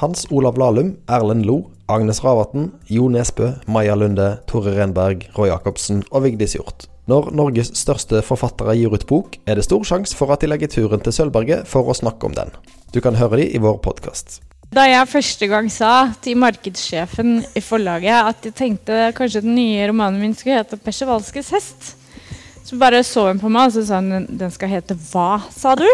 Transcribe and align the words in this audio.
Hans 0.00 0.22
Olav 0.32 0.56
Lahlum, 0.56 0.94
Erlend 1.12 1.44
Lo, 1.44 1.66
Agnes 1.86 2.22
Ravatn, 2.24 2.70
Jo 2.88 3.10
Nesbø, 3.12 3.50
Maja 3.68 3.92
Lunde, 3.92 4.38
Tore 4.48 4.72
Renberg, 4.72 5.26
Roy 5.36 5.50
Jacobsen 5.50 6.00
og 6.08 6.22
Vigdis 6.24 6.54
Hjorth. 6.56 6.88
Når 7.10 7.28
Norges 7.36 7.68
største 7.76 8.22
forfattere 8.24 8.78
gir 8.78 8.96
ut 8.96 9.04
bok, 9.10 9.36
er 9.44 9.60
det 9.60 9.66
stor 9.66 9.84
sjanse 9.84 10.16
for 10.16 10.32
at 10.32 10.40
de 10.40 10.48
legger 10.48 10.72
turen 10.72 11.04
til 11.04 11.12
Sølvberget 11.12 11.68
for 11.68 11.84
å 11.84 11.98
snakke 11.98 12.30
om 12.30 12.38
den. 12.38 12.48
Du 12.96 13.02
kan 13.04 13.20
høre 13.20 13.42
de 13.42 13.50
i 13.52 13.60
vår 13.60 13.76
podkast. 13.84 14.40
Da 14.72 14.86
jeg 14.88 15.12
første 15.12 15.50
gang 15.52 15.68
sa 15.68 15.92
til 16.24 16.40
markedssjefen 16.40 17.36
i 17.52 17.60
forlaget 17.60 18.32
at 18.32 18.48
jeg 18.48 18.56
tenkte 18.56 19.12
kanskje 19.20 19.44
den 19.44 19.58
nye 19.58 19.84
romanen 19.92 20.24
min 20.24 20.32
skulle 20.32 20.62
hete 20.62 20.80
'Persevalskes 20.80 21.52
hest', 21.52 21.94
så 22.64 22.80
bare 22.80 23.04
så 23.04 23.28
hun 23.28 23.40
på 23.42 23.52
meg 23.52 23.68
og 23.68 23.76
så 23.76 23.84
sa 23.84 24.00
hun 24.00 24.24
den 24.30 24.50
skal 24.50 24.72
hete 24.72 24.96
'Hva', 24.96 25.50
sa 25.52 25.74
du? 25.74 25.88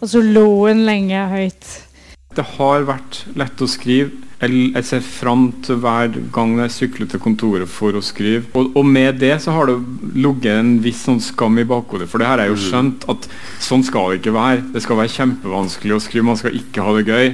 Og 0.00 0.06
så 0.08 0.22
lo 0.22 0.68
hun 0.68 0.86
lenge 0.86 1.18
høyt. 1.34 1.89
Det 2.30 2.44
har 2.46 2.84
vært 2.86 3.24
lett 3.34 3.58
å 3.58 3.66
skrive. 3.66 4.12
Jeg 4.40 4.84
ser 4.86 5.02
fram 5.02 5.48
til 5.66 5.80
hver 5.82 6.14
gang 6.32 6.52
jeg 6.62 6.72
sykler 6.72 7.08
til 7.10 7.20
kontoret 7.20 7.68
for 7.68 7.96
å 7.98 8.02
skrive. 8.04 8.44
Og, 8.54 8.68
og 8.78 8.84
med 8.86 9.18
det 9.18 9.32
så 9.42 9.52
har 9.56 9.66
det 9.66 9.74
ligget 10.14 10.52
en 10.54 10.70
viss 10.84 11.02
sånn 11.08 11.18
skam 11.20 11.58
i 11.58 11.66
bakhodet. 11.66 12.06
For 12.08 12.22
det 12.22 12.28
her 12.30 12.44
er 12.44 12.52
jo 12.52 12.60
skjønt 12.60 13.02
at 13.10 13.26
sånn 13.60 13.82
skal 13.84 14.12
det 14.12 14.20
ikke 14.20 14.34
være. 14.36 14.62
Det 14.76 14.82
skal 14.84 15.00
være 15.00 15.12
kjempevanskelig 15.16 15.96
å 15.96 15.98
skrive. 16.04 16.28
Man 16.28 16.38
skal 16.38 16.54
ikke 16.60 16.84
ha 16.86 16.94
det 16.96 17.02
gøy. 17.10 17.32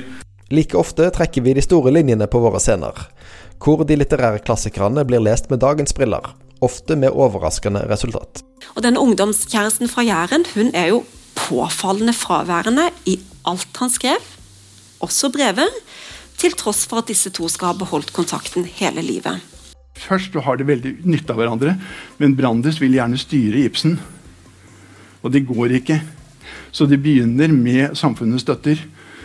Like 0.57 0.79
ofte 0.81 1.11
trekker 1.13 1.45
vi 1.45 1.55
de 1.59 1.65
store 1.67 1.93
linjene 1.93 2.29
på 2.33 2.41
våre 2.41 2.63
scener, 2.63 2.97
hvor 3.61 3.85
de 3.85 3.99
litterære 4.01 4.41
klassikerne 4.47 5.05
blir 5.05 5.21
lest 5.21 5.51
med 5.53 5.61
dagens 5.61 5.93
briller, 5.99 6.31
ofte 6.65 6.97
med 6.97 7.13
overraskende 7.13 7.85
resultat. 7.91 8.41
Og 8.73 8.81
denne 8.87 9.03
ungdomskjæresten 9.03 9.93
fra 9.93 10.07
Jæren 10.07 10.49
hun 10.55 10.73
er 10.73 10.95
jo 10.95 11.03
påfallende 11.37 12.17
fraværende 12.17 12.89
i 13.11 13.19
alt 13.47 13.83
han 13.83 13.93
skrev, 13.93 14.33
også 15.05 15.31
brever, 15.35 15.71
til 16.37 16.57
tross 16.59 16.85
for 16.89 17.01
at 17.01 17.11
disse 17.11 17.33
to 17.35 17.49
skal 17.49 17.73
ha 17.73 17.79
beholdt 17.81 18.13
kontakten 18.17 18.67
hele 18.79 19.05
livet. 19.05 19.41
Først 19.97 20.35
så 20.35 20.43
har 20.45 20.59
de 20.59 20.67
veldig 20.69 20.93
nytte 21.09 21.33
av 21.33 21.41
hverandre, 21.41 21.77
men 22.21 22.37
Brandes 22.37 22.81
vil 22.83 22.99
gjerne 22.99 23.19
styre 23.21 23.65
Ibsen. 23.65 23.97
Og 25.25 25.33
det 25.33 25.47
går 25.49 25.79
ikke. 25.81 26.01
Så 26.71 26.87
de 26.87 26.99
begynner 27.01 27.49
med 27.49 27.97
'Samfunnets 27.97 28.45
støtter', 28.45 28.85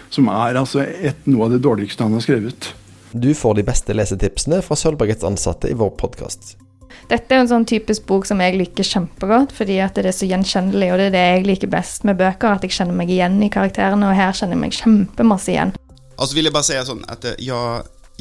som 0.09 0.27
er 0.27 0.55
altså 0.55 0.80
et, 0.88 1.27
noe 1.27 1.45
av 1.45 1.52
det 1.52 1.64
dårligste 1.64 2.03
han 2.03 2.14
har 2.14 2.23
skrevet. 2.23 2.73
Du 3.14 3.33
får 3.36 3.55
de 3.55 3.64
beste 3.64 3.94
lesetipsene 3.94 4.61
fra 4.64 4.75
Sølvbergets 4.75 5.23
ansatte 5.23 5.69
i 5.69 5.75
vår 5.75 5.92
podkast. 5.99 6.55
Dette 7.11 7.36
er 7.36 7.44
en 7.44 7.52
sånn 7.52 7.67
typisk 7.70 8.06
bok 8.09 8.28
som 8.30 8.42
jeg 8.44 8.58
liker 8.59 8.88
kjempegodt, 8.88 9.53
fordi 9.56 9.80
at 9.84 9.97
det 9.97 10.09
er 10.09 10.16
så 10.16 10.30
gjenkjennelig, 10.30 10.92
og 10.94 11.02
det 11.02 11.08
er 11.09 11.16
det 11.16 11.23
jeg 11.28 11.48
liker 11.48 11.72
best 11.72 12.06
med 12.08 12.20
bøker, 12.22 12.58
at 12.58 12.67
jeg 12.67 12.75
kjenner 12.78 12.98
meg 12.98 13.11
igjen 13.14 13.39
i 13.44 13.50
karakterene, 13.53 14.09
og 14.09 14.17
her 14.17 14.36
kjenner 14.38 14.58
jeg 14.58 14.64
meg 14.66 14.78
kjempemasse 14.78 15.56
igjen. 15.56 15.73
Og 16.22 16.30
så 16.30 16.38
vil 16.38 16.48
jeg 16.48 16.53
bare 16.56 16.67
si 16.67 16.78
sånn 16.86 17.02
at 17.09 17.25
jeg, 17.31 17.42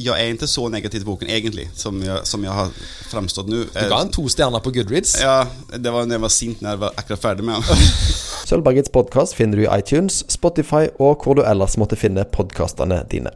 jeg 0.01 0.15
er 0.17 0.33
ikke 0.33 0.49
så 0.49 0.65
negativ 0.73 1.03
til 1.03 1.07
boken 1.07 1.29
egentlig, 1.29 1.67
som 1.77 1.99
jeg, 2.01 2.23
som 2.25 2.43
jeg 2.45 2.55
har 2.55 2.71
framstått 3.11 3.51
nå. 3.51 3.65
Du 3.75 3.91
ga 3.91 4.01
en 4.01 4.13
to 4.13 4.25
stjerner 4.31 4.63
på 4.63 4.73
Goodreads. 4.73 5.13
Ja, 5.21 5.43
det 5.75 5.93
var 5.93 6.07
da 6.09 6.17
jeg 6.17 6.25
var 6.25 6.33
sint 6.33 6.63
når 6.63 6.75
jeg 6.75 6.83
var 6.85 6.97
akkurat 6.97 7.25
ferdig 7.27 7.45
med 7.47 7.69
den. 7.69 7.85
Sølvbergets 8.49 8.91
podkast 8.91 9.37
finner 9.37 9.61
du 9.61 9.67
i 9.67 9.69
iTunes, 9.77 10.23
Spotify 10.31 10.87
og 10.97 11.23
hvor 11.23 11.37
du 11.37 11.45
ellers 11.45 11.77
måtte 11.79 11.99
finne 11.99 12.25
podkastene 12.25 13.03
dine. 13.11 13.31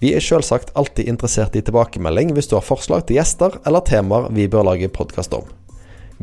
Vi 0.00 0.14
er 0.16 0.24
selvsagt 0.24 0.70
alltid 0.80 1.10
interessert 1.12 1.56
i 1.58 1.60
tilbakemelding 1.60 2.30
hvis 2.32 2.48
du 2.48 2.54
har 2.56 2.64
forslag 2.64 3.04
til 3.04 3.18
gjester 3.18 3.58
eller 3.68 3.84
temaer 3.84 4.30
vi 4.32 4.46
bør 4.48 4.64
lage 4.70 4.88
podkast 4.88 5.34
om. 5.36 5.44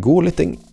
God 0.01 0.25
lytting. 0.25 0.57